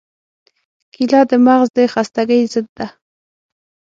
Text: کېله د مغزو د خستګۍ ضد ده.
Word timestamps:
کېله 0.93 1.21
د 1.29 1.31
مغزو 1.45 1.73
د 1.77 1.79
خستګۍ 1.93 2.41
ضد 2.53 2.67
ده. 2.77 2.87